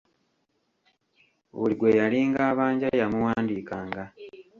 Buli 1.57 1.73
gwe 1.77 1.91
yalinga 1.99 2.41
abanja 2.51 2.87
yamuwandiikanga. 3.01 4.03